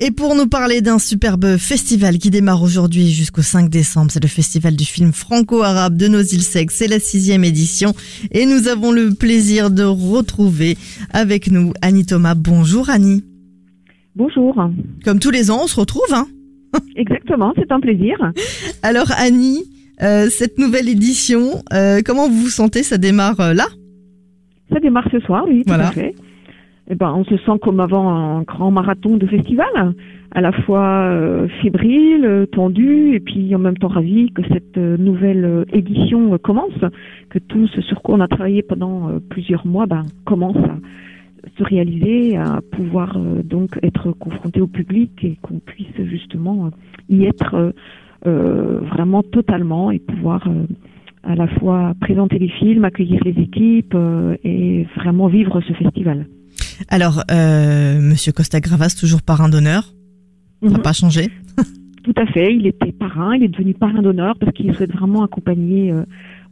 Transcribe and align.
Et 0.00 0.12
pour 0.12 0.36
nous 0.36 0.46
parler 0.46 0.80
d'un 0.80 1.00
superbe 1.00 1.56
festival 1.56 2.18
qui 2.18 2.30
démarre 2.30 2.62
aujourd'hui 2.62 3.08
jusqu'au 3.10 3.42
5 3.42 3.68
décembre, 3.68 4.12
c'est 4.12 4.22
le 4.22 4.28
festival 4.28 4.76
du 4.76 4.84
film 4.84 5.12
franco-arabe 5.12 5.96
de 5.96 6.06
Noisy-le-Sec, 6.06 6.70
c'est 6.70 6.86
la 6.86 7.00
sixième 7.00 7.42
édition 7.42 7.92
et 8.30 8.46
nous 8.46 8.68
avons 8.68 8.92
le 8.92 9.12
plaisir 9.12 9.70
de 9.72 9.82
retrouver 9.82 10.76
avec 11.10 11.50
nous 11.50 11.72
Annie 11.82 12.06
Thomas. 12.06 12.36
Bonjour 12.36 12.90
Annie. 12.90 13.24
Bonjour. 14.14 14.54
Comme 15.04 15.18
tous 15.18 15.30
les 15.32 15.50
ans, 15.50 15.62
on 15.64 15.66
se 15.66 15.78
retrouve. 15.78 16.12
Hein 16.12 16.28
Exactement, 16.96 17.52
c'est 17.56 17.72
un 17.72 17.80
plaisir. 17.80 18.16
Alors 18.82 19.10
Annie, 19.16 19.64
euh, 20.02 20.28
cette 20.30 20.58
nouvelle 20.58 20.88
édition, 20.88 21.60
euh, 21.72 22.02
comment 22.06 22.28
vous 22.28 22.42
vous 22.42 22.48
sentez? 22.50 22.84
Ça 22.84 22.98
démarre 22.98 23.40
euh, 23.40 23.52
là? 23.52 23.66
Ça 24.72 24.78
démarre 24.78 25.08
ce 25.10 25.18
soir, 25.20 25.44
oui, 25.48 25.62
tout 25.62 25.68
Voilà. 25.68 25.88
à 25.88 25.92
fait. 25.92 26.14
Eh 26.90 26.94
ben, 26.94 27.12
on 27.14 27.24
se 27.24 27.36
sent 27.36 27.58
comme 27.60 27.80
avant 27.80 28.08
un 28.08 28.42
grand 28.42 28.70
marathon 28.70 29.18
de 29.18 29.26
festival, 29.26 29.94
à 30.34 30.40
la 30.40 30.52
fois 30.52 31.10
euh, 31.10 31.46
fébrile, 31.60 32.24
euh, 32.24 32.46
tendu, 32.46 33.14
et 33.14 33.20
puis 33.20 33.54
en 33.54 33.58
même 33.58 33.76
temps 33.76 33.88
ravi 33.88 34.30
que 34.32 34.42
cette 34.48 34.78
euh, 34.78 34.96
nouvelle 34.96 35.44
euh, 35.44 35.64
édition 35.74 36.38
commence, 36.38 36.80
que 37.28 37.38
tout 37.38 37.66
ce 37.68 37.82
sur 37.82 38.00
quoi 38.00 38.14
on 38.14 38.20
a 38.20 38.28
travaillé 38.28 38.62
pendant 38.62 39.10
plusieurs 39.28 39.66
mois 39.66 39.84
ben, 39.84 40.04
commence 40.24 40.56
à 40.56 40.76
se 41.58 41.64
réaliser, 41.64 42.38
à 42.38 42.60
pouvoir 42.72 43.18
euh, 43.18 43.42
donc 43.42 43.78
être 43.82 44.12
confronté 44.12 44.62
au 44.62 44.66
public 44.66 45.10
et 45.24 45.36
qu'on 45.42 45.58
puisse 45.58 45.94
justement 46.04 46.70
y 47.10 47.26
être 47.26 47.74
euh, 48.26 48.80
vraiment 48.80 49.22
totalement 49.22 49.90
et 49.90 49.98
pouvoir 49.98 50.48
à 51.22 51.34
la 51.34 51.48
fois 51.48 51.92
présenter 52.00 52.38
les 52.38 52.48
films, 52.48 52.84
accueillir 52.84 53.20
les 53.24 53.38
équipes 53.42 53.96
et 54.42 54.86
vraiment 54.96 55.26
vivre 55.26 55.60
ce 55.60 55.72
festival. 55.74 56.26
Alors, 56.88 57.22
euh, 57.30 58.00
Monsieur 58.00 58.32
Costa 58.32 58.60
Gravas, 58.60 58.94
toujours 58.98 59.22
parrain 59.22 59.48
d'honneur, 59.48 59.94
ça 60.62 60.68
n'a 60.70 60.76
Mhm. 60.78 60.82
pas 60.82 60.92
changé. 60.92 61.28
Tout 62.04 62.14
à 62.16 62.26
fait, 62.26 62.54
il 62.54 62.66
était 62.66 62.92
parrain, 62.92 63.34
il 63.36 63.42
est 63.44 63.48
devenu 63.48 63.74
parrain 63.74 64.00
d'honneur 64.00 64.36
parce 64.38 64.52
qu'il 64.52 64.72
souhaite 64.74 64.92
vraiment 64.92 65.24
accompagner 65.24 65.92
euh, 65.92 66.04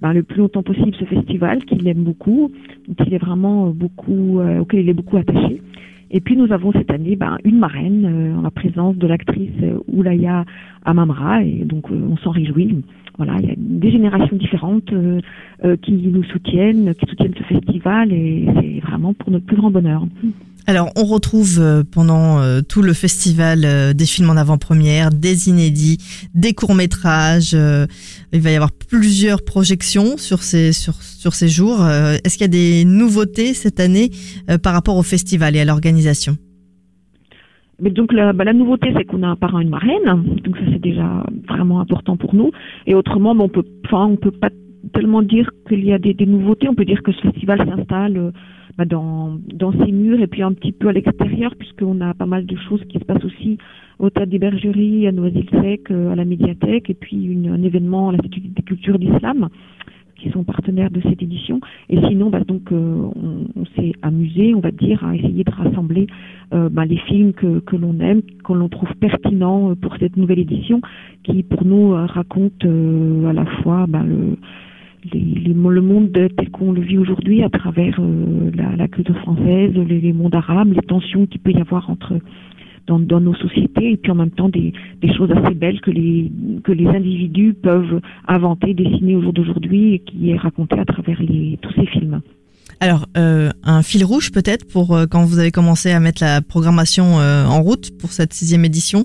ben, 0.03 0.13
le 0.13 0.23
plus 0.23 0.39
longtemps 0.39 0.63
possible 0.63 0.95
ce 0.99 1.05
festival 1.07 1.65
qu'il 1.65 1.87
aime 1.89 2.03
beaucoup, 2.05 2.51
dont 2.89 3.05
il 3.07 3.15
est 3.15 3.19
vraiment 3.19 3.69
euh, 3.69 3.71
beaucoup, 3.73 4.41
euh, 4.41 4.59
auquel 4.59 4.81
il 4.81 4.89
est 4.91 4.95
beaucoup 4.95 5.17
attaché. 5.17 5.63
Et 6.11 6.21
puis 6.21 6.37
nous 6.37 6.53
avons 6.53 6.73
cette 6.73 6.91
année 6.91 7.17
ben, 7.17 7.39
une 7.45 7.59
marraine 7.59 8.05
euh, 8.07 8.39
en 8.39 8.43
la 8.43 8.51
présence 8.51 8.97
de 8.97 9.07
l'actrice 9.07 9.51
euh, 9.63 9.79
Oulaya 9.89 10.45
Amamra 10.85 11.43
et 11.43 11.65
donc 11.65 11.91
euh, 11.91 12.09
on 12.11 12.17
s'en 12.19 12.31
réjouit. 12.31 12.83
Voilà, 13.17 13.37
il 13.41 13.49
y 13.49 13.51
a 13.51 13.55
des 13.57 13.91
générations 13.91 14.37
différentes 14.37 14.93
euh, 14.93 15.21
euh, 15.65 15.77
qui 15.77 15.93
nous 15.93 16.23
soutiennent, 16.25 16.95
qui 16.95 17.07
soutiennent 17.07 17.35
ce 17.37 17.45
festival 17.45 18.13
et 18.13 18.47
c'est 18.61 18.87
vraiment 18.87 19.15
pour 19.15 19.31
notre 19.31 19.47
plus 19.47 19.57
grand 19.57 19.71
bonheur. 19.71 20.07
Alors, 20.69 20.91
on 20.97 21.05
retrouve 21.05 21.61
euh, 21.61 21.85
pendant 21.85 22.41
euh, 22.41 22.61
tout 22.61 22.83
le 22.83 22.93
festival 22.93 23.61
euh, 23.65 23.93
des 23.93 24.05
films 24.05 24.31
en 24.31 24.37
avant-première, 24.37 25.11
des 25.11 25.49
inédits, 25.49 25.99
des 26.35 26.55
courts-métrages. 26.55 27.57
il 28.33 28.41
va 28.41 28.51
y 28.51 28.57
avoir 28.57 28.73
plusieurs 28.73 29.45
projections 29.45 30.17
sur 30.17 30.43
ces, 30.43 30.73
sur, 30.73 30.95
sur 30.95 31.35
ces 31.35 31.49
jours. 31.49 31.87
Est-ce 31.87 32.37
qu'il 32.37 32.43
y 32.43 32.45
a 32.45 32.49
des 32.49 32.85
nouveautés 32.85 33.55
cette 33.55 33.79
année 33.79 34.11
par 34.63 34.73
rapport 34.73 34.97
au 34.97 35.03
festival 35.03 35.55
et 35.55 35.61
à 35.61 35.65
l'organisation? 35.65 36.37
Mais 37.81 37.91
donc 37.91 38.13
la, 38.13 38.33
bah, 38.33 38.45
la 38.45 38.53
nouveauté, 38.53 38.93
c'est 38.97 39.05
qu'on 39.05 39.23
a 39.23 39.29
un 39.29 39.37
parrain 39.37 39.61
et 39.61 39.63
une 39.63 39.71
marraine, 39.71 40.25
donc 40.45 40.57
ça 40.57 40.63
c'est 40.73 40.81
déjà 40.81 41.25
vraiment 41.49 41.81
important 41.81 42.17
pour 42.17 42.35
nous. 42.35 42.51
Et 42.87 42.95
autrement, 42.95 43.35
bah, 43.35 43.45
on 43.45 43.49
peut, 43.49 43.65
enfin, 43.85 44.07
on 44.07 44.17
peut 44.17 44.31
pas 44.31 44.49
tellement 44.93 45.23
dire 45.23 45.51
qu'il 45.69 45.85
y 45.85 45.93
a 45.93 45.99
des, 45.99 46.15
nouveautés. 46.27 46.69
On 46.69 46.75
peut 46.75 46.85
dire 46.85 47.03
que 47.03 47.13
ce 47.13 47.21
festival 47.21 47.59
s'installe 47.59 48.17
euh, 48.17 48.31
bah, 48.79 48.85
dans 48.85 49.39
dans 49.55 49.73
ses 49.73 49.93
murs 49.93 50.21
et 50.21 50.27
puis 50.27 50.43
un 50.43 50.53
petit 50.53 50.73
peu 50.73 50.89
à 50.89 50.93
l'extérieur, 50.93 51.55
puisqu'on 51.57 52.01
a 52.01 52.15
pas 52.15 52.27
mal 52.27 52.47
de 52.47 52.57
choses 52.69 52.83
qui 52.89 52.99
se 52.99 53.05
passent 53.05 53.25
aussi 53.25 53.59
au 53.99 54.11
théâtre 54.11 54.31
des 54.31 54.39
Bergeries, 54.39 55.07
à 55.07 55.13
Noisy-le-Sec, 55.13 55.91
euh, 55.91 56.13
à 56.13 56.17
la 56.17 56.25
médiathèque, 56.25 56.91
et 56.91 56.95
puis 56.95 57.25
une, 57.25 57.49
un 57.49 57.63
événement 57.63 58.11
à 58.11 58.13
l'Institut 58.13 58.41
des 58.41 58.63
cultures 58.63 58.99
d'islam 58.99 59.49
qui 60.17 60.31
sont 60.31 60.45
partenaires 60.45 60.91
de 60.91 61.01
cette 61.03 61.23
édition. 61.23 61.61
Et 61.91 61.99
sinon, 62.09 62.31
bah, 62.31 62.41
donc, 62.41 62.73
euh, 62.73 63.09
on, 63.55 63.65
s'est 63.77 63.93
amusé, 64.01 64.55
on 64.55 64.61
va 64.61 64.71
dire, 64.71 65.05
à 65.05 65.15
essayer 65.15 65.45
de 65.45 65.51
rassembler 65.51 66.07
bah, 66.51 66.87
les 66.87 66.97
films 66.97 67.33
que, 67.35 67.77
l'on 67.77 67.99
aime, 68.01 68.23
que 68.23 68.53
l'on 68.53 68.69
trouve 68.71 68.95
pertinents 68.97 69.75
pour 69.75 69.97
cette 69.99 70.17
nouvelle 70.17 70.39
édition, 70.39 70.81
qui 71.23 71.43
pour 71.43 71.67
nous 71.67 71.91
raconte 71.91 72.65
à 72.65 73.33
la 73.33 73.45
fois 73.63 73.87
le, 73.87 74.39
les, 75.13 75.21
les- 75.21 75.55
le 75.55 75.81
monde 75.83 76.13
tel 76.13 76.51
qu'on 76.51 76.73
le 76.73 76.81
vit 76.81 76.99
aujourd'hui 76.99 77.43
à 77.43 77.51
travers 77.51 77.97
euh, 77.99 78.51
la, 78.55 78.77
la 78.77 78.89
culture 78.89 79.19
française, 79.19 79.73
les, 79.75 80.01
les 80.01 80.13
mondes 80.13 80.35
arabes, 80.35 80.73
les 80.73 80.83
tensions 80.83 81.27
qu'il 81.27 81.41
peut 81.41 81.53
y 81.53 81.61
avoir 81.61 81.91
entre 81.91 82.15
dans, 82.87 83.01
dans 83.01 83.21
nos 83.21 83.35
sociétés 83.35 83.93
et 83.93 83.97
puis 83.97 84.13
en 84.13 84.15
même 84.15 84.31
temps 84.31 84.49
des, 84.49 84.73
des 85.03 85.13
choses 85.15 85.31
assez 85.33 85.55
belles 85.55 85.81
que 85.81 85.91
les 85.91 86.31
que 86.63 86.73
les 86.73 86.87
individus 86.87 87.53
peuvent 87.55 88.01
inventer, 88.29 88.75
dessiner 88.75 89.17
au 89.17 89.23
jour 89.23 89.33
d'aujourd'hui 89.33 89.95
et 89.95 89.99
qui 89.99 90.31
est 90.31 90.37
raconté 90.37 90.79
à 90.79 90.85
travers 90.85 91.21
les, 91.21 91.59
tous 91.63 91.73
ces 91.75 91.87
films. 91.87 92.21
Alors, 92.81 93.07
euh, 93.17 93.51
un 93.65 93.83
fil 93.83 94.05
rouge 94.05 94.31
peut-être 94.31 94.67
pour 94.71 94.95
euh, 94.95 95.07
quand 95.11 95.25
vous 95.25 95.39
avez 95.39 95.51
commencé 95.51 95.91
à 95.91 95.99
mettre 95.99 96.23
la 96.23 96.43
programmation 96.43 97.05
en 97.17 97.61
route 97.63 97.91
pour 97.99 98.11
cette 98.13 98.33
sixième 98.33 98.65
édition? 98.65 99.05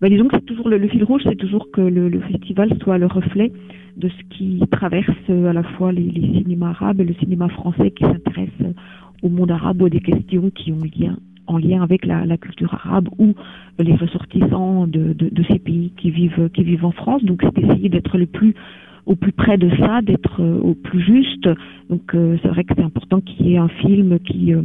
Ben, 0.00 0.10
disons 0.10 0.28
que 0.28 0.36
c'est 0.36 0.44
toujours 0.44 0.68
le, 0.68 0.76
le 0.78 0.88
fil 0.88 1.02
rouge, 1.04 1.22
c'est 1.24 1.36
toujours 1.36 1.66
que 1.72 1.80
le, 1.80 2.08
le 2.08 2.20
festival 2.20 2.68
soit 2.82 2.98
le 2.98 3.06
reflet 3.06 3.52
de 3.96 4.08
ce 4.08 4.36
qui 4.36 4.62
traverse 4.70 5.30
à 5.30 5.52
la 5.52 5.62
fois 5.62 5.92
les, 5.92 6.02
les 6.02 6.42
cinémas 6.42 6.70
arabes 6.70 7.00
et 7.00 7.04
le 7.04 7.14
cinéma 7.14 7.48
français 7.48 7.90
qui 7.90 8.04
s'intéresse 8.04 8.74
au 9.22 9.28
monde 9.28 9.50
arabe 9.50 9.82
ou 9.82 9.86
à 9.86 9.90
des 9.90 10.00
questions 10.00 10.50
qui 10.50 10.72
ont 10.72 10.80
lien 10.98 11.16
en 11.46 11.58
lien 11.58 11.82
avec 11.82 12.06
la, 12.06 12.24
la 12.24 12.36
culture 12.38 12.72
arabe 12.74 13.08
ou 13.18 13.34
les 13.78 13.94
ressortissants 13.94 14.86
de, 14.86 15.12
de, 15.12 15.28
de 15.28 15.42
ces 15.50 15.58
pays 15.58 15.92
qui 15.96 16.10
vivent 16.10 16.48
qui 16.54 16.62
vivent 16.64 16.84
en 16.84 16.92
France. 16.92 17.22
Donc 17.24 17.42
c'est 17.42 17.62
essayer 17.62 17.88
d'être 17.88 18.16
le 18.18 18.26
plus 18.26 18.54
au 19.06 19.16
plus 19.16 19.32
près 19.32 19.58
de 19.58 19.68
ça, 19.76 20.00
d'être 20.00 20.40
euh, 20.40 20.58
au 20.60 20.74
plus 20.74 21.00
juste. 21.00 21.48
Donc 21.90 22.14
euh, 22.14 22.38
c'est 22.42 22.48
vrai 22.48 22.64
que 22.64 22.74
c'est 22.74 22.82
important 22.82 23.20
qu'il 23.20 23.46
y 23.46 23.54
ait 23.54 23.58
un 23.58 23.68
film 23.68 24.18
qui 24.20 24.54
euh, 24.54 24.62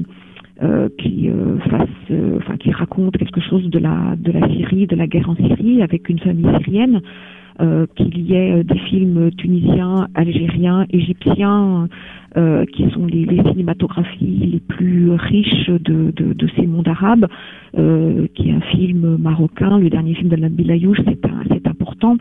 euh, 0.62 0.90
qui 0.98 1.30
euh, 1.30 1.58
fasse, 1.70 1.90
enfin 2.38 2.58
qui 2.58 2.72
raconte 2.72 3.18
quelque 3.18 3.42
chose 3.42 3.70
de 3.70 3.80
la 3.80 4.16
de 4.18 4.32
la 4.32 4.48
Syrie, 4.50 4.88
de 4.88 4.96
la 4.96 5.08
guerre 5.08 5.30
en 5.30 5.36
Syrie, 5.36 5.82
avec 5.82 6.10
une 6.10 6.20
famille 6.20 6.50
syrienne, 6.64 7.02
qu'il 7.96 8.20
y 8.20 8.34
ait 8.36 8.54
euh, 8.60 8.64
des 8.64 8.80
films 8.80 9.32
tunisiens, 9.32 10.08
algériens, 10.16 10.86
égyptiens, 10.92 11.88
euh, 12.38 12.66
qui 12.66 12.90
sont 12.92 13.06
les, 13.08 13.26
cinématographies 13.52 14.50
les 14.54 14.60
plus 14.60 15.12
riches 15.12 15.70
de, 15.70 16.12
de, 16.16 16.48
ces 16.56 16.68
mondes 16.68 16.88
arabes, 16.88 17.28
euh, 17.78 18.28
qui 18.36 18.50
est 18.50 18.54
un 18.54 18.62
film 18.62 19.18
marocain, 19.18 19.80
le 19.80 19.90
dernier 19.90 20.14
film 20.14 20.30
de 20.30 20.36
Nabil 20.36 20.70
Ayouch, 20.72 21.00
c'est 21.06 21.26
un- 21.26 21.44
c'est 21.50 21.68
important. 21.68 22.18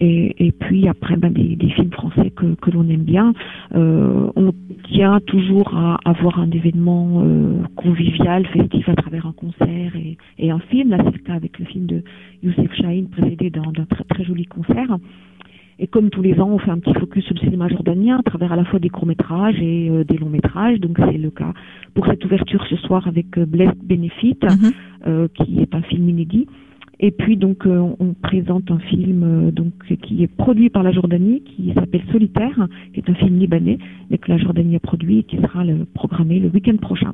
Et, 0.00 0.46
et 0.46 0.52
puis 0.52 0.86
après 0.88 1.16
ben, 1.16 1.32
des, 1.32 1.56
des 1.56 1.70
films 1.70 1.90
français 1.90 2.30
que, 2.30 2.54
que 2.60 2.70
l'on 2.70 2.88
aime 2.88 3.02
bien. 3.02 3.32
Euh, 3.74 4.30
on 4.36 4.52
tient 4.84 5.18
toujours 5.26 5.74
à 5.76 5.98
avoir 6.04 6.38
un 6.38 6.50
événement 6.50 7.22
euh, 7.24 7.62
convivial, 7.76 8.46
festif 8.46 8.88
à 8.88 8.94
travers 8.94 9.26
un 9.26 9.32
concert 9.32 9.96
et, 9.96 10.16
et 10.38 10.50
un 10.50 10.60
film. 10.60 10.90
Là, 10.90 10.98
c'est 11.04 11.12
le 11.16 11.22
cas 11.24 11.34
avec 11.34 11.58
le 11.58 11.64
film 11.64 11.86
de 11.86 12.02
Youssef 12.42 12.72
Chahine, 12.74 13.08
précédé 13.08 13.50
d'un 13.50 13.72
très, 13.90 14.04
très 14.04 14.24
joli 14.24 14.44
concert. 14.46 14.96
Et 15.80 15.86
comme 15.86 16.10
tous 16.10 16.22
les 16.22 16.40
ans, 16.40 16.48
on 16.50 16.58
fait 16.58 16.72
un 16.72 16.78
petit 16.78 16.94
focus 16.98 17.24
sur 17.24 17.34
le 17.34 17.40
cinéma 17.40 17.68
jordanien 17.68 18.18
à 18.18 18.22
travers 18.22 18.52
à 18.52 18.56
la 18.56 18.64
fois 18.64 18.80
des 18.80 18.88
courts-métrages 18.88 19.60
et 19.60 19.88
euh, 19.90 20.02
des 20.04 20.16
longs-métrages. 20.18 20.80
Donc 20.80 20.98
c'est 20.98 21.18
le 21.18 21.30
cas 21.30 21.52
pour 21.94 22.06
cette 22.06 22.24
ouverture 22.24 22.64
ce 22.68 22.76
soir 22.76 23.06
avec 23.06 23.38
euh, 23.38 23.46
Blessed 23.46 23.78
Benefit, 23.84 24.38
Mhm. 24.42 24.72
euh, 25.06 25.28
qui 25.34 25.60
est 25.60 25.74
un 25.74 25.82
film 25.82 26.08
inédit. 26.08 26.46
Et 27.00 27.10
puis 27.12 27.36
donc 27.36 27.66
euh, 27.66 27.94
on 28.00 28.14
présente 28.14 28.70
un 28.70 28.78
film 28.80 29.22
euh, 29.22 29.50
donc 29.52 29.72
qui 30.02 30.22
est 30.22 30.26
produit 30.26 30.68
par 30.68 30.82
la 30.82 30.92
Jordanie, 30.92 31.42
qui 31.42 31.72
s'appelle 31.74 32.02
Solitaire, 32.10 32.66
qui 32.92 33.00
est 33.00 33.08
un 33.08 33.14
film 33.14 33.38
libanais, 33.38 33.78
mais 34.10 34.18
que 34.18 34.30
la 34.30 34.38
Jordanie 34.38 34.76
a 34.76 34.80
produit 34.80 35.20
et 35.20 35.22
qui 35.22 35.36
sera 35.36 35.64
le, 35.64 35.84
programmé 35.84 36.40
le 36.40 36.48
week-end 36.48 36.76
prochain. 36.76 37.12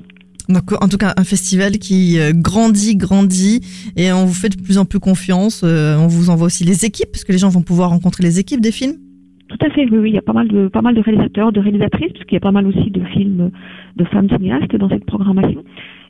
Donc, 0.49 0.73
en 0.73 0.89
tout 0.89 0.99
cas, 0.99 1.15
un 1.17 1.25
festival 1.25 1.79
qui 1.79 2.19
euh, 2.19 2.33
grandit, 2.35 2.97
grandit, 2.97 3.61
et 3.97 4.13
on 4.13 4.27
vous 4.27 4.35
fait 4.35 4.51
de 4.51 4.61
plus 4.61 4.77
en 4.79 4.85
plus 4.85 5.01
confiance. 5.01 5.63
Euh, 5.65 5.97
on 5.97 6.07
vous 6.07 6.29
envoie 6.29 6.47
aussi 6.47 6.65
les 6.65 6.85
équipes, 6.85 7.11
parce 7.11 7.25
que 7.25 7.33
les 7.33 7.39
gens 7.39 7.49
vont 7.49 7.63
pouvoir 7.63 7.91
rencontrer 7.91 8.23
les 8.23 8.39
équipes 8.39 8.61
des 8.61 8.73
films. 8.73 8.97
Tout 9.49 9.59
à 9.65 9.71
fait, 9.71 9.89
oui, 9.91 9.99
oui. 9.99 10.11
Il 10.11 10.15
y 10.15 10.19
a 10.19 10.23
pas 10.23 10.33
mal 10.33 10.49
de, 10.49 10.69
pas 10.69 10.83
mal 10.83 10.95
de 10.95 11.01
réalisateurs, 11.01 11.53
de 11.53 11.61
réalisatrices, 11.61 12.13
parce 12.13 12.25
qu'il 12.27 12.35
y 12.35 12.37
a 12.37 12.41
pas 12.41 12.53
mal 12.53 12.67
aussi 12.67 12.91
de 12.91 13.03
films 13.05 13.51
de 13.97 14.05
femmes 14.05 14.29
cinéastes 14.29 14.77
dans 14.77 14.89
cette 14.89 15.07
programmation. 15.07 15.65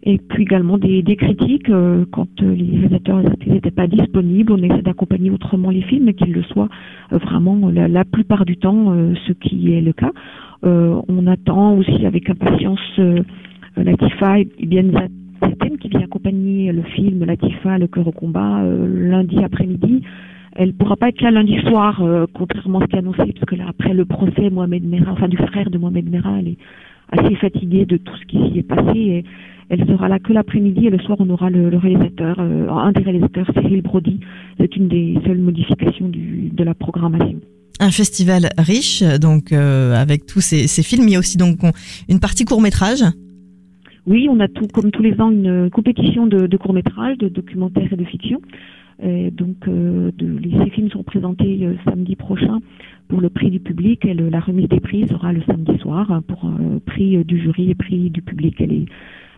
Et 0.05 0.19
puis 0.19 0.43
également 0.43 0.77
des, 0.77 1.03
des 1.03 1.17
critiques, 1.17 1.71
euh, 1.71 2.05
quand 2.13 2.29
les 2.41 2.79
réalisateurs 2.79 3.21
et 3.21 3.23
les 3.23 3.29
actrices 3.31 3.53
n'étaient 3.55 3.71
pas 3.71 3.87
disponibles, 3.87 4.53
on 4.53 4.63
essaie 4.63 4.83
d'accompagner 4.83 5.31
autrement 5.31 5.71
les 5.71 5.83
films, 5.83 6.13
qu'ils 6.13 6.33
le 6.33 6.43
soient 6.43 6.69
vraiment 7.11 7.71
la, 7.71 7.89
la, 7.89 8.05
plupart 8.05 8.45
du 8.45 8.57
temps, 8.57 8.95
ce 9.27 9.33
qui 9.33 9.73
est 9.73 9.81
le 9.81 9.93
cas. 9.93 10.13
on 10.63 11.27
attend 11.27 11.77
aussi 11.77 12.05
avec 12.05 12.29
impatience 12.29 13.01
Latifa 13.77 14.41
et 14.41 14.67
bien 14.67 14.85
qui 15.79 15.89
vient 15.89 16.01
accompagner 16.01 16.73
le 16.73 16.83
film 16.83 17.25
Latifa, 17.25 17.79
le 17.79 17.87
cœur 17.87 18.07
au 18.07 18.13
combat, 18.13 18.63
euh, 18.63 19.09
lundi 19.09 19.39
après-midi. 19.43 20.03
Elle 20.57 20.73
pourra 20.75 20.97
pas 20.97 21.09
être 21.09 21.21
là 21.21 21.31
lundi 21.31 21.59
soir, 21.63 22.01
euh, 22.03 22.27
contrairement 22.33 22.79
à 22.79 22.83
ce 22.83 22.87
qui 22.89 22.97
est 22.97 23.01
annoncé, 23.01 23.19
parce 23.19 23.45
que 23.47 23.57
là, 23.57 23.65
après 23.69 23.93
le 23.93 24.05
procès 24.05 24.51
Mohamed 24.51 24.85
Merah, 24.85 25.13
enfin 25.13 25.29
du 25.29 25.37
frère 25.37 25.69
de 25.69 25.79
Mohamed 25.79 26.09
Merah, 26.09 26.39
elle 26.39 26.49
est 26.49 26.59
assez 27.11 27.35
fatiguée 27.37 27.87
de 27.87 27.97
tout 27.97 28.15
ce 28.17 28.25
qui 28.27 28.39
s'y 28.39 28.59
est 28.61 28.63
passé. 28.63 28.99
Et 28.99 29.25
elle 29.69 29.87
sera 29.87 30.09
là 30.09 30.19
que 30.19 30.33
l'après-midi 30.33 30.87
et 30.87 30.91
le 30.91 30.99
soir 30.99 31.19
on 31.21 31.29
aura 31.31 31.51
le, 31.51 31.77
réalisateur, 31.77 32.37
euh, 32.39 32.69
un 32.69 32.93
des 32.93 33.03
réalisateurs, 33.03 33.47
Cyril 33.55 33.83
Brody. 33.83 34.21
C'est 34.59 34.77
une 34.77 34.89
des 34.89 35.19
seules 35.25 35.39
modifications 35.39 36.09
du, 36.09 36.51
de 36.53 36.65
la 36.65 36.75
programmation 36.75 37.41
un 37.81 37.91
festival 37.91 38.51
riche, 38.57 39.03
donc 39.21 39.51
avec 39.51 40.27
tous 40.27 40.41
ces, 40.41 40.69
ces, 40.69 40.85
films. 40.85 41.09
Il 41.09 41.15
y 41.15 41.17
a 41.17 41.19
aussi 41.19 41.37
donc 41.37 41.59
une 42.09 42.21
partie 42.21 42.45
court 42.45 42.61
métrage. 42.61 43.03
Oui, 44.07 44.29
on 44.31 44.39
a 44.39 44.47
tout, 44.47 44.69
comme 44.73 44.93
tous 44.93 45.03
les 45.03 45.21
ans, 45.21 45.33
une 45.33 45.71
compétition 45.71 46.29
de, 46.29 46.47
de 46.47 46.57
courts-métrages, 46.57 47.19
de 47.19 47.29
documentaires 47.29 47.93
et 47.93 47.97
de 47.97 48.05
fiction. 48.05 48.41
Et 49.03 49.31
donc, 49.31 49.57
euh, 49.67 50.13
de, 50.17 50.39
ces 50.63 50.71
films 50.71 50.91
sont 50.91 51.03
présentés 51.03 51.61
euh, 51.63 51.75
samedi 51.85 52.15
prochain 52.15 52.61
pour 53.09 53.21
le 53.21 53.29
prix 53.29 53.51
du 53.51 53.61
public 53.61 54.05
et 54.05 54.15
la 54.15 54.41
remise 54.41 54.69
des 54.69 54.81
prix 54.81 55.07
sera 55.09 55.33
le 55.33 55.43
samedi 55.43 55.77
soir 55.79 56.11
hein, 56.11 56.23
pour 56.27 56.45
euh, 56.45 56.79
prix 56.87 57.23
du 57.25 57.41
jury 57.41 57.71
et 57.71 57.75
prix 57.75 58.11
du 58.11 58.23
public. 58.23 58.61
Et 58.61 58.87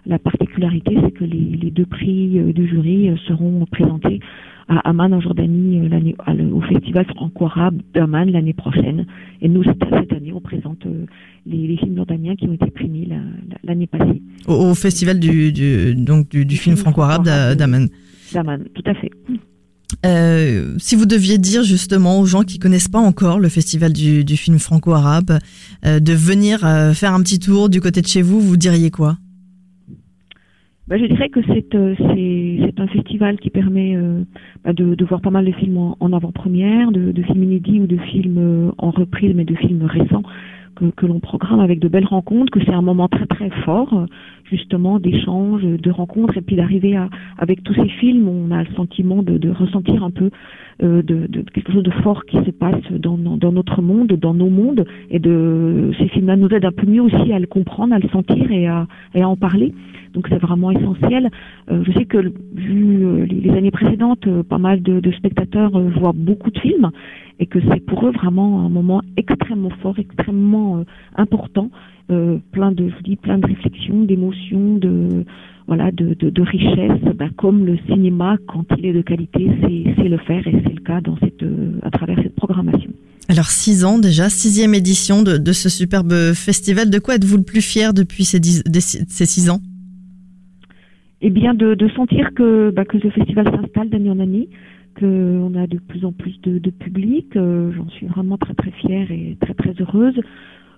la 0.07 0.19
particularité, 0.19 0.97
c'est 1.03 1.13
que 1.13 1.25
les, 1.25 1.59
les, 1.61 1.71
deux 1.71 1.87
prix 1.87 2.41
du 2.55 2.69
jury 2.69 3.11
seront 3.27 3.67
présentés 3.67 4.21
à 4.69 4.79
Amman 4.89 5.13
en 5.13 5.21
Jordanie 5.21 5.81
euh, 5.81 6.51
au 6.51 6.61
festival 6.63 7.07
franco-arabe 7.07 7.81
d'Amman 7.95 8.27
l'année 8.27 8.53
prochaine. 8.53 9.07
Et 9.41 9.49
nous, 9.49 9.63
cette, 9.63 9.83
année, 10.13 10.33
on 10.33 10.41
présente 10.41 10.85
euh, 10.87 11.07
les, 11.47 11.69
les, 11.69 11.77
films 11.77 11.97
jordaniens 11.97 12.35
qui 12.35 12.49
ont 12.49 12.53
été 12.53 12.71
primés 12.71 13.09
l'année 13.63 13.87
passée. 13.87 14.23
Au, 14.47 14.75
festival 14.75 15.21
du, 15.21 15.53
du 15.53 15.95
donc 15.95 16.29
du, 16.29 16.45
du 16.45 16.57
film 16.57 16.77
franco-arabe 16.77 17.25
d'Amman. 17.57 17.87
D'Amman, 18.33 18.65
tout 18.75 18.83
à 18.87 18.95
fait. 18.95 19.11
Euh, 20.05 20.75
si 20.79 20.97
vous 20.97 21.07
deviez 21.07 21.39
dire 21.39 21.63
justement 21.63 22.19
aux 22.19 22.27
gens 22.27 22.43
qui 22.43 22.59
connaissent 22.59 22.89
pas 22.89 22.99
encore 22.99 23.39
le 23.39 23.49
festival 23.49 23.93
du, 23.93 24.25
du 24.25 24.37
film 24.37 24.59
franco-arabe 24.59 25.39
euh, 25.85 26.01
de 26.01 26.13
venir 26.13 26.65
euh, 26.65 26.93
faire 26.93 27.15
un 27.15 27.23
petit 27.23 27.39
tour 27.39 27.69
du 27.69 27.81
côté 27.81 28.03
de 28.03 28.07
chez 28.07 28.23
vous, 28.23 28.41
vous 28.41 28.57
diriez 28.57 28.91
quoi? 28.91 29.17
Bah, 30.89 30.99
je 30.99 31.07
dirais 31.07 31.29
que 31.31 31.41
c'est 31.49 31.75
euh, 31.75 31.95
c'est 31.99 32.81
un 32.81 32.87
festival 32.87 33.39
qui 33.41 33.51
permet 33.51 33.97
euh, 33.97 34.23
bah, 34.65 34.73
de, 34.73 35.05
voir 35.05 35.21
pas 35.21 35.31
mal 35.31 35.45
de 35.45 35.53
films 35.53 35.95
en, 35.99 36.13
avant-première, 36.13 36.93
de, 36.93 37.11
de, 37.11 37.23
films 37.23 37.43
inédits 37.43 37.81
ou 37.81 37.87
de 37.87 37.97
films 37.97 38.39
euh, 38.39 38.73
en 38.79 38.91
reprise, 38.91 39.33
mais 39.35 39.45
de 39.45 39.57
films 39.57 39.85
récents 39.85 40.23
que, 40.77 40.87
que 40.91 41.07
l'on 41.07 41.19
programme 41.19 41.61
avec 41.61 41.81
de 41.81 41.89
belles 41.89 42.07
rencontres, 42.07 42.53
que 42.53 42.65
c'est 42.65 42.73
un 42.73 42.83
moment 42.83 43.09
très 43.09 43.27
très 43.27 43.51
fort, 43.65 44.07
justement, 44.51 44.99
d'échanges, 44.99 45.63
de 45.63 45.91
rencontres, 45.91 46.37
et 46.37 46.41
puis 46.41 46.57
d'arriver 46.57 46.97
à, 46.97 47.09
avec 47.39 47.63
tous 47.63 47.75
ces 47.75 47.89
films, 47.89 48.29
on 48.29 48.51
a 48.51 48.63
le 48.63 48.75
sentiment 48.75 49.23
de, 49.23 49.51
ressentir 49.51 50.05
un 50.05 50.11
peu 50.11 50.31
euh, 50.83 51.03
de, 51.03 51.27
de, 51.27 51.43
quelque 51.43 51.73
chose 51.73 51.83
de 51.83 51.91
fort 52.03 52.25
qui 52.25 52.37
se 52.37 52.51
passe 52.51 52.83
dans, 52.93 53.17
notre 53.17 53.83
monde, 53.83 54.09
dans 54.09 54.35
nos 54.35 54.51
mondes, 54.51 54.85
et 55.11 55.19
de 55.19 55.91
ces 55.99 56.09
films-là 56.09 56.37
nous 56.37 56.49
aident 56.49 56.67
un 56.67 56.73
peu 56.73 56.87
mieux 56.87 57.03
aussi 57.03 57.33
à 57.33 57.39
le 57.39 57.47
comprendre, 57.47 57.95
à 57.95 57.99
le 57.99 58.09
sentir 58.09 58.51
et 58.51 58.67
à, 58.67 58.87
en 59.15 59.37
parler. 59.37 59.73
Donc 60.15 60.27
c'est 60.29 60.39
vraiment 60.39 60.71
essentiel. 60.71 61.31
Euh, 61.71 61.83
je 61.85 61.93
sais 61.93 62.05
que 62.07 62.33
vu 62.55 63.05
euh, 63.05 63.27
les, 63.27 63.51
années 63.51 63.71
précédentes, 63.71 64.27
pas 64.43 64.59
mal 64.59 64.83
de, 64.83 65.01
de 65.01 65.13
spectateurs 65.13 65.79
voient 65.79 66.15
beaucoup 66.15 66.51
de 66.51 66.59
films 66.59 66.91
et 67.39 67.47
que 67.47 67.59
c'est 67.71 67.85
pour 67.85 68.07
eux 68.07 68.13
vraiment 68.13 68.65
un 68.65 68.69
moment 68.69 69.03
extrêmement 69.17 69.71
fort, 69.83 69.99
extrêmement 69.99 70.85
important, 71.17 71.71
plein 72.07 72.73
de, 72.73 72.89
je 72.89 73.03
dis, 73.03 73.17
plein 73.17 73.39
de 73.39 73.47
réflexions, 73.47 74.05
d'émotions, 74.05 74.77
de 74.77 75.25
voilà, 75.67 75.91
de, 75.91 76.15
de, 76.15 76.31
de 76.31 76.43
richesse, 76.43 77.03
ben, 77.17 77.31
comme 77.37 77.67
le 77.67 77.77
cinéma, 77.89 78.37
quand 78.47 78.65
il 78.79 78.87
est 78.87 78.93
de 78.93 79.03
qualité, 79.03 79.51
c'est 79.97 80.09
le 80.09 80.19
faire 80.19 80.47
et 80.47 80.63
c'est 80.65 80.75
le 80.75 80.81
cas 80.81 81.01
dans 81.01 81.17
cette, 81.19 81.45
à 81.83 81.91
travers 81.91 82.17
cette 82.23 82.37
programmation. 82.37 82.91
Alors 83.29 83.47
six 83.47 83.85
ans 83.85 83.99
déjà, 83.99 84.29
sixième 84.29 84.75
édition 84.75 85.25
de, 85.25 85.37
de 85.39 85.53
ce 85.53 85.69
superbe 85.69 86.13
festival. 86.35 86.91
De 86.91 87.01
quoi 87.01 87.17
êtes-vous 87.17 87.39
le 87.39 87.43
plus 87.43 87.63
fier 87.63 87.93
depuis 87.93 88.23
ces, 88.23 88.39
dix, 88.39 88.63
ces 89.09 89.27
six 89.27 89.51
ans? 89.51 89.61
Et 91.21 91.31
bien 91.31 91.55
de, 91.55 91.75
de 91.75 91.89
sentir 91.89 92.33
que, 92.37 92.71
bah, 92.71 92.85
que 92.85 93.01
ce 93.01 93.09
festival 93.09 93.47
s'installe 93.51 93.89
d'année 93.91 94.11
en 94.11 94.21
année, 94.21 94.49
qu'on 95.01 95.55
a 95.57 95.67
de 95.67 95.79
plus 95.79 96.05
en 96.05 96.13
plus 96.13 96.41
de, 96.43 96.59
de 96.59 96.71
public. 96.71 97.35
Euh, 97.35 97.73
j'en 97.77 97.89
suis 97.89 98.07
vraiment 98.07 98.39
très 98.39 98.55
très 98.55 98.71
fière 98.71 99.11
et 99.11 99.37
très 99.41 99.55
très 99.55 99.75
heureuse. 99.81 100.15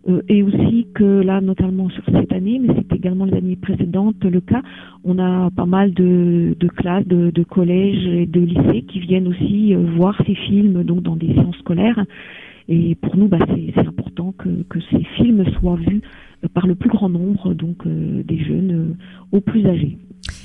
Euh, 0.09 0.23
et 0.29 0.43
aussi 0.43 0.87
que 0.95 1.05
là, 1.05 1.41
notamment 1.41 1.89
sur 1.91 2.05
cette 2.07 2.33
année, 2.33 2.61
mais 2.61 2.75
c'était 2.75 2.97
également 2.97 3.25
les 3.25 3.37
années 3.37 3.57
précédentes 3.57 4.25
le 4.25 4.41
cas, 4.41 4.63
on 5.05 5.19
a 5.19 5.51
pas 5.51 5.67
mal 5.67 5.93
de, 5.95 6.57
de 6.59 6.69
classes, 6.69 7.07
de, 7.07 7.31
de, 7.31 7.43
collèges 7.43 8.07
et 8.07 8.27
de 8.27 8.41
lycées 8.41 8.85
qui 8.89 9.01
viennent 9.01 9.29
aussi 9.29 9.75
euh, 9.75 9.85
voir 9.97 10.21
ces 10.27 10.35
films 10.35 10.83
donc 10.85 11.03
dans 11.03 11.17
des 11.17 11.35
séances 11.35 11.57
scolaires. 11.59 12.05
Et 12.69 12.97
pour 12.97 13.17
nous, 13.17 13.29
bah, 13.29 13.39
c'est 13.75 13.87
important 13.87 14.33
que, 14.33 14.63
que, 14.69 14.79
ces 14.91 15.03
films 15.17 15.45
soient 15.59 15.77
vus 15.77 16.03
par 16.53 16.67
le 16.67 16.75
plus 16.75 16.91
grand 16.91 17.09
nombre, 17.09 17.55
donc 17.55 17.87
des 17.87 18.45
jeunes 18.45 18.95
aux 19.33 19.41
plus 19.41 19.67
âgés. 19.67 19.97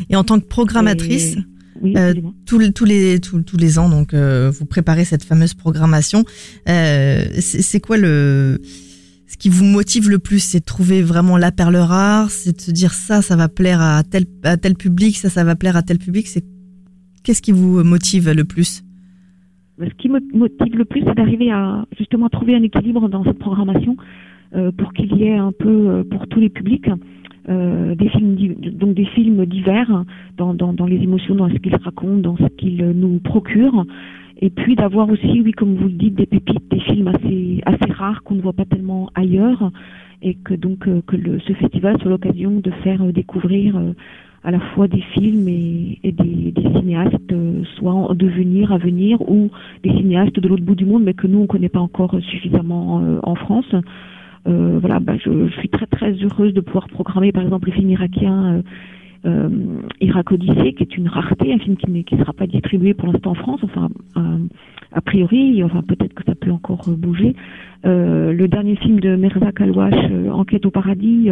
Et 0.09 0.15
en 0.15 0.23
tant 0.23 0.39
que 0.39 0.45
programmatrice, 0.45 1.37
euh, 1.85 2.13
tous, 2.45 2.59
les 2.59 2.71
tous, 3.19 3.57
les 3.57 3.79
ans, 3.79 3.89
donc 3.89 4.13
euh, 4.13 4.51
vous 4.51 4.65
préparez 4.65 5.05
cette 5.05 5.23
fameuse 5.23 5.53
programmation. 5.53 6.23
Euh, 6.69 7.25
c'est 7.39 7.79
quoi 7.79 7.97
le 7.97 8.61
ce 9.33 9.37
qui 9.37 9.49
vous 9.49 9.65
motive 9.65 10.11
le 10.11 10.19
plus 10.19 10.43
C'est 10.43 10.59
de 10.59 10.63
trouver 10.63 11.01
vraiment 11.01 11.37
la 11.37 11.51
perle 11.51 11.75
rare, 11.77 12.29
c'est 12.29 12.55
de 12.55 12.61
se 12.61 12.69
dire 12.69 12.93
ça, 12.93 13.23
ça 13.23 13.35
va 13.35 13.49
plaire 13.49 13.81
à 13.81 14.03
tel 14.03 14.25
à 14.43 14.57
tel 14.57 14.75
public, 14.75 15.17
ça, 15.17 15.29
ça 15.29 15.43
va 15.43 15.55
plaire 15.55 15.75
à 15.75 15.81
tel 15.81 15.97
public. 15.97 16.27
C'est 16.27 16.45
qu'est-ce 17.23 17.41
qui 17.41 17.51
vous 17.51 17.83
motive 17.83 18.29
le 18.29 18.43
plus? 18.43 18.83
Ce 19.79 19.93
qui 19.97 20.07
me 20.07 20.19
motive 20.37 20.75
le 20.77 20.85
plus, 20.85 21.01
c'est 21.03 21.15
d'arriver 21.15 21.49
à 21.51 21.83
justement 21.97 22.29
trouver 22.29 22.55
un 22.55 22.61
équilibre 22.61 23.09
dans 23.09 23.23
cette 23.23 23.39
programmation 23.39 23.97
pour 24.77 24.93
qu'il 24.93 25.11
y 25.17 25.23
ait 25.23 25.35
un 25.35 25.51
peu 25.51 26.03
pour 26.11 26.27
tous 26.27 26.39
les 26.39 26.49
publics. 26.49 26.87
Euh, 27.49 27.93
des 27.95 28.07
films 28.07 28.35
donc 28.71 28.93
des 28.93 29.03
films 29.03 29.45
divers 29.45 30.05
dans, 30.37 30.53
dans, 30.53 30.71
dans 30.71 30.85
les 30.85 30.95
émotions, 30.95 31.35
dans 31.35 31.49
ce 31.49 31.55
qu'ils 31.55 31.75
racontent, 31.75 32.19
dans 32.19 32.37
ce 32.37 32.47
qu'ils 32.55 32.85
nous 32.91 33.19
procurent, 33.19 33.85
et 34.39 34.49
puis 34.49 34.75
d'avoir 34.75 35.09
aussi, 35.09 35.41
oui, 35.41 35.51
comme 35.51 35.75
vous 35.75 35.87
le 35.87 35.93
dites, 35.93 36.15
des 36.15 36.25
pépites, 36.25 36.71
des 36.71 36.79
films 36.79 37.09
assez 37.09 37.61
assez 37.65 37.91
rares 37.91 38.23
qu'on 38.23 38.35
ne 38.35 38.41
voit 38.41 38.53
pas 38.53 38.63
tellement 38.63 39.09
ailleurs, 39.13 39.71
et 40.21 40.35
que 40.35 40.53
donc 40.53 40.87
euh, 40.87 41.01
que 41.05 41.17
le, 41.17 41.39
ce 41.41 41.51
festival 41.53 41.97
soit 41.99 42.11
l'occasion 42.11 42.61
de 42.61 42.71
faire 42.81 43.01
euh, 43.01 43.11
découvrir 43.11 43.77
à 44.45 44.51
la 44.51 44.59
fois 44.59 44.87
des 44.87 45.01
films 45.01 45.47
et, 45.49 45.99
et 46.01 46.13
des, 46.13 46.51
des, 46.51 46.79
cinéastes, 46.79 47.33
soit 47.75 47.93
en 47.93 48.13
devenir, 48.13 48.71
à 48.71 48.77
venir, 48.77 49.21
ou 49.29 49.51
des 49.83 49.89
cinéastes 49.91 50.39
de 50.39 50.47
l'autre 50.47 50.63
bout 50.63 50.75
du 50.75 50.85
monde, 50.85 51.03
mais 51.03 51.13
que 51.13 51.27
nous 51.27 51.39
on 51.39 51.47
connaît 51.47 51.69
pas 51.69 51.81
encore 51.81 52.17
suffisamment 52.21 53.19
en 53.21 53.35
France. 53.35 53.73
Euh, 54.47 54.77
voilà, 54.79 54.99
bah, 54.99 55.13
je, 55.17 55.47
suis 55.59 55.69
très 55.69 55.85
très 55.85 56.11
heureuse 56.11 56.53
de 56.53 56.61
pouvoir 56.61 56.87
programmer 56.87 57.31
par 57.31 57.43
exemple 57.43 57.69
le 57.69 57.73
film 57.73 57.89
irakien 57.89 58.45
euh, 58.45 58.61
euh, 59.25 59.49
Irak 60.01 60.33
Odyssée, 60.33 60.73
qui 60.73 60.83
est 60.83 60.97
une 60.97 61.07
rareté, 61.07 61.53
un 61.53 61.59
film 61.59 61.77
qui 61.77 61.89
ne 61.89 62.01
qui 62.01 62.17
sera 62.17 62.33
pas 62.33 62.45
distribué 62.45 62.93
pour 62.93 63.07
l'instant 63.07 63.31
en 63.31 63.35
France, 63.35 63.61
enfin 63.63 63.87
euh, 64.17 64.37
a 64.91 65.01
priori, 65.01 65.63
enfin 65.63 65.81
peut-être 65.81 66.13
que 66.13 66.25
ça 66.25 66.35
peut 66.35 66.51
encore 66.51 66.89
bouger. 66.89 67.35
Le 67.85 68.47
dernier 68.47 68.77
film 68.77 69.01
de 69.01 69.17
Merza 69.17 69.51
Kalwash, 69.51 70.09
Enquête 70.31 70.65
au 70.65 70.71
paradis, 70.71 71.29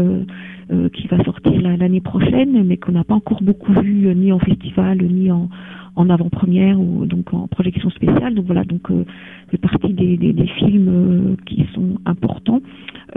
qui 0.93 1.07
va 1.07 1.23
sortir 1.23 1.61
l'année 1.61 2.01
prochaine, 2.01 2.65
mais 2.65 2.75
qu'on 2.75 2.91
n'a 2.91 3.05
pas 3.05 3.13
encore 3.13 3.41
beaucoup 3.41 3.71
vu 3.71 4.13
ni 4.15 4.33
en 4.33 4.39
festival 4.39 4.97
ni 4.97 5.31
en, 5.31 5.47
en 5.95 6.09
avant-première 6.09 6.79
ou 6.79 7.05
donc 7.05 7.33
en 7.33 7.47
projection 7.47 7.89
spéciale. 7.89 8.35
Donc 8.35 8.45
voilà, 8.45 8.63
donc 8.63 8.89
euh, 8.91 9.05
fait 9.49 9.57
partie 9.57 9.93
des, 9.93 10.17
des, 10.17 10.33
des 10.33 10.47
films 10.47 10.87
euh, 10.87 11.35
qui 11.45 11.65
sont 11.73 11.97
importants. 12.05 12.61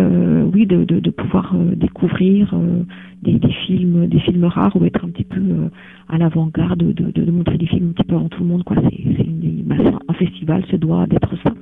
Euh, 0.01 0.45
oui, 0.53 0.67
de, 0.67 0.85
de, 0.85 0.99
de 0.99 1.11
pouvoir 1.11 1.55
découvrir 1.77 2.53
des, 3.23 3.39
des, 3.39 3.53
films, 3.67 4.09
des 4.09 4.19
films 4.21 4.45
rares 4.45 4.75
ou 4.77 4.85
être 4.85 5.05
un 5.05 5.09
petit 5.09 5.25
peu 5.25 5.41
à 6.09 6.19
l'avant-garde, 6.19 6.79
de, 6.79 7.11
de, 7.11 7.31
montrer 7.31 7.59
des 7.59 7.67
films 7.67 7.91
un 7.91 7.93
petit 7.93 8.09
peu 8.09 8.17
avant 8.17 8.29
tout 8.29 8.43
le 8.43 8.49
monde. 8.49 8.65
Quoi, 8.65 8.77
c'est 8.83 9.25
bah, 9.63 9.77
un 10.09 10.15
festival 10.15 10.65
se 10.71 10.77
doit 10.77 11.07
d'être 11.07 11.37
ça. 11.45 11.55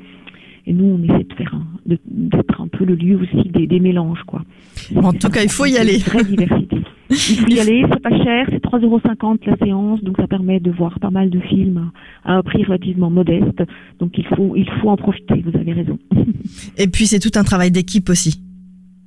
Et 0.67 0.73
nous, 0.73 0.85
on 0.85 1.03
essaie 1.03 1.25
de 1.25 1.35
faire 1.35 1.55
d'être 1.87 2.61
un 2.61 2.69
peu 2.69 2.85
le 2.85 2.95
lieu 2.95 3.17
aussi 3.17 3.49
des, 3.49 3.67
des 3.67 3.81
mélanges, 3.81 4.23
quoi. 4.25 4.43
En 4.97 5.13
tout 5.13 5.29
cas, 5.29 5.43
il 5.43 5.51
faut 5.51 5.67
y 5.67 5.77
aller. 5.77 5.99
Vraie 5.99 6.25
diversité. 6.25 6.72
Il 7.11 7.17
faut 7.17 7.49
y 7.49 7.61
aller, 7.61 7.85
c'est 7.91 8.01
pas 8.01 8.25
cher, 8.25 8.47
c'est 8.51 8.63
3,50 8.63 8.85
euros 8.85 9.01
la 9.47 9.57
séance, 9.57 10.03
donc 10.03 10.17
ça 10.17 10.27
permet 10.27 10.61
de 10.61 10.71
voir 10.71 10.99
pas 10.99 11.11
mal 11.11 11.31
de 11.31 11.41
films 11.41 11.91
à 12.25 12.35
un 12.35 12.43
prix 12.43 12.65
relativement 12.65 13.11
modeste. 13.11 13.63
Donc 13.99 14.17
il 14.17 14.27
faut, 14.27 14.55
il 14.57 14.69
faut 14.81 14.89
en 14.89 14.97
profiter, 14.97 15.43
vous 15.45 15.59
avez 15.59 15.73
raison. 15.73 15.99
Et 16.79 16.89
puis 16.89 17.07
c'est 17.07 17.19
tout 17.19 17.39
un 17.39 17.45
travail 17.45 17.71
d'équipe 17.71 18.09
aussi. 18.09 18.43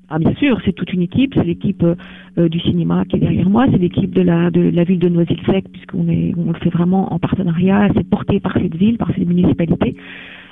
Ah 0.07 0.19
bien 0.19 0.35
sûr, 0.35 0.59
c'est 0.63 0.73
toute 0.73 0.93
une 0.93 1.01
équipe, 1.01 1.33
c'est 1.33 1.43
l'équipe 1.43 1.83
euh, 1.83 2.47
du 2.47 2.59
cinéma 2.59 3.05
qui 3.05 3.15
est 3.15 3.19
derrière 3.19 3.49
moi, 3.49 3.65
c'est 3.71 3.79
l'équipe 3.79 4.13
de 4.13 4.21
la 4.21 4.51
de 4.51 4.61
la 4.61 4.83
ville 4.83 4.99
de 4.99 5.09
Noisy-le-Sec 5.09 5.65
puisqu'on 5.71 6.07
est 6.09 6.33
on 6.37 6.51
le 6.51 6.59
fait 6.59 6.69
vraiment 6.69 7.11
en 7.11 7.17
partenariat, 7.17 7.89
c'est 7.95 8.07
porté 8.07 8.39
par 8.39 8.53
cette 8.53 8.75
ville, 8.75 8.97
par 8.97 9.07
cette 9.07 9.27
municipalité. 9.27 9.95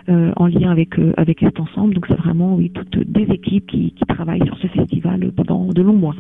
Euh, 0.09 0.33
en 0.35 0.47
lien 0.47 0.69
avec 0.69 0.99
euh, 0.99 1.13
avec 1.15 1.39
cet 1.39 1.61
ensemble. 1.61 1.93
Donc 1.93 2.07
c'est 2.09 2.17
vraiment 2.17 2.55
oui 2.55 2.71
toutes 2.71 3.09
des 3.09 3.23
équipes 3.33 3.65
qui, 3.67 3.93
qui 3.93 4.05
travaillent 4.05 4.45
sur 4.45 4.57
ce 4.57 4.67
festival 4.67 5.31
pendant 5.31 5.67
de 5.67 5.81
longs 5.81 5.95
mois 5.95 6.13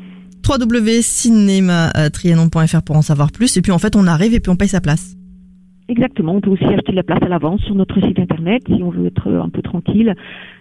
www.cinématrianon.fr 0.47 2.81
pour 2.81 2.95
en 2.95 3.01
savoir 3.01 3.33
plus. 3.33 3.57
Et 3.57 3.61
puis 3.61 3.73
en 3.73 3.79
fait, 3.79 3.97
on 3.97 4.07
arrive 4.07 4.33
et 4.33 4.39
puis 4.39 4.51
on 4.51 4.55
paye 4.55 4.69
sa 4.69 4.79
place. 4.79 5.17
Exactement, 5.89 6.35
on 6.35 6.41
peut 6.41 6.49
aussi 6.49 6.63
acheter 6.63 6.91
de 6.91 6.95
la 6.95 7.03
place 7.03 7.21
à 7.21 7.27
l'avance 7.27 7.61
sur 7.61 7.75
notre 7.75 7.99
site 7.99 8.17
internet 8.17 8.63
si 8.67 8.81
on 8.81 8.89
veut 8.89 9.07
être 9.07 9.29
un 9.29 9.49
peu 9.49 9.61
tranquille. 9.61 10.15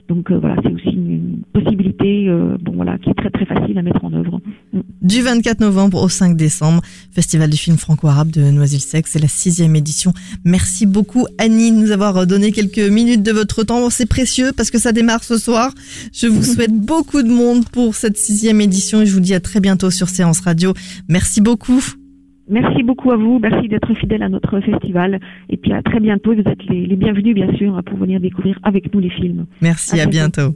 Donc 0.09 0.31
euh, 0.31 0.39
voilà, 0.39 0.57
c'est 0.63 0.73
aussi 0.73 0.91
une, 0.91 1.43
possibilité 1.53 2.29
euh, 2.29 2.57
bon 2.61 2.73
voilà 2.73 2.99
qui 2.99 3.09
est 3.09 3.15
très 3.15 3.31
très 3.31 3.47
facile 3.47 3.79
à 3.79 3.83
mettre 3.83 4.05
en 4.05 4.13
œuvre. 4.13 4.41
Mm. 4.73 4.81
Du 5.01 5.23
24 5.23 5.61
novembre 5.61 6.03
au 6.03 6.09
5 6.09 6.37
décembre, 6.37 6.83
Festival 7.13 7.49
du 7.51 7.57
film 7.57 7.77
franco-arabe 7.77 8.31
de 8.31 8.51
Noisy-le-Sec, 8.51 9.07
c'est 9.07 9.21
la 9.21 9.29
sixième 9.29 9.77
édition. 9.77 10.13
Merci 10.45 10.87
beaucoup 10.87 11.27
Annie 11.39 11.71
de 11.71 11.77
nous 11.77 11.93
avoir 11.93 12.27
donné 12.27 12.51
quelques 12.51 12.91
minutes 12.91 13.23
de 13.23 13.33
votre 13.33 13.63
temps, 13.63 13.91
c'est 13.91 14.09
précieux 14.09 14.51
parce 14.57 14.71
que 14.71 14.79
ça 14.79 14.93
démarre 14.93 15.23
ce 15.23 15.39
soir. 15.39 15.73
Je 16.13 16.27
vous 16.27 16.43
souhaite 16.55 16.75
beaucoup 16.75 17.23
de 17.23 17.31
monde 17.31 17.69
pour 17.69 17.95
cette 17.95 18.17
sixième 18.17 18.61
édition 18.61 19.03
et 19.03 19.07
je 19.07 19.15
vous 19.15 19.21
dis 19.21 19.35
à 19.35 19.41
très 19.41 19.61
bientôt 19.61 19.91
sur 19.91 20.09
Séance 20.09 20.41
Radio. 20.41 20.75
Merci 21.09 21.41
beaucoup. 21.41 22.02
Merci 22.49 22.83
beaucoup 22.83 23.11
à 23.13 23.17
vous. 23.17 23.39
Merci 23.39 23.69
d'être 23.69 23.95
fidèle 23.95 24.23
à 24.23 24.29
notre 24.29 24.61
festival. 24.61 25.21
Et 25.49 25.57
puis 25.57 25.73
à 25.73 25.83
très 25.83 26.01
bientôt. 26.01 26.35
Vous 26.35 26.41
êtes 26.41 26.65
les, 26.69 26.97
bienvenus, 26.97 27.35
bien 27.35 27.53
sûr, 27.57 27.81
pour 27.85 27.99
venir 27.99 28.21
découvrir 28.21 28.59
avec 28.63 28.93
nous 28.93 29.01
les 29.01 29.11
films. 29.11 29.47
Merci, 29.61 30.01
à, 30.01 30.07
bientôt. 30.07 30.55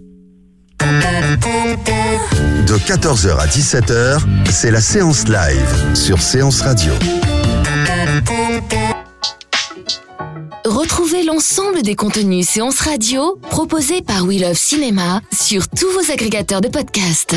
De 2.67 2.79
14h 2.79 3.39
à 3.39 3.47
17h, 3.47 4.25
c'est 4.47 4.71
la 4.71 4.81
séance 4.81 5.29
live 5.29 5.95
sur 5.95 6.19
Séance 6.19 6.63
Radio. 6.63 6.93
Retrouvez 10.65 11.25
l'ensemble 11.25 11.83
des 11.83 11.95
contenus 11.95 12.47
séance 12.47 12.81
radio 12.81 13.39
proposés 13.51 14.03
par 14.03 14.25
We 14.25 14.41
Love 14.41 14.55
Cinéma 14.55 15.21
sur 15.33 15.69
tous 15.69 15.89
vos 15.93 16.13
agrégateurs 16.13 16.61
de 16.61 16.69
podcasts. 16.69 17.37